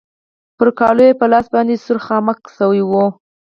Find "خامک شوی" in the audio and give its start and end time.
2.05-2.81